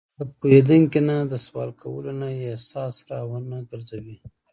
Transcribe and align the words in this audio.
له 0.17 0.25
پوهېدونکي 0.37 0.99
نه 1.09 1.15
د 1.31 1.33
سوال 1.45 1.69
کولو 1.81 2.11
نه 2.21 2.27
یې 2.37 2.43
احساس 2.53 2.95
را 3.09 3.19
ونهګرځوي. 3.29 4.17